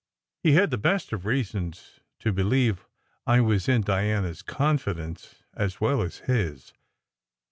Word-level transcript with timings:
He 0.41 0.53
had 0.53 0.71
the 0.71 0.79
best 0.79 1.13
of 1.13 1.27
reasons 1.27 1.99
to 2.21 2.33
believe 2.33 2.87
I 3.27 3.39
was 3.39 3.69
in 3.69 3.83
Diana 3.83 4.29
s 4.29 4.41
confidence, 4.41 5.43
as 5.53 5.79
well 5.79 6.01
as 6.01 6.21
his. 6.25 6.73